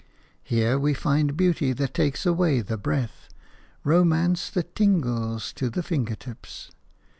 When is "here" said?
0.41-0.79